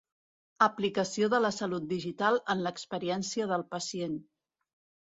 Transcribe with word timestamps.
Aplicació 0.65 1.29
de 1.35 1.41
la 1.47 1.53
salut 1.59 1.87
digital 1.93 2.41
en 2.57 2.65
l'experiència 2.69 3.51
del 3.55 3.71
pacient. 3.79 4.21